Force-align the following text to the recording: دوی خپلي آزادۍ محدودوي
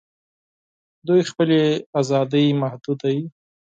دوی 1.07 1.21
خپلي 1.31 1.59
آزادۍ 1.99 2.45
محدودوي 2.61 3.21